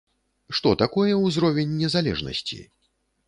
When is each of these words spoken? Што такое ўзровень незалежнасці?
Што 0.59 0.71
такое 0.83 1.11
ўзровень 1.25 1.77
незалежнасці? 1.83 2.59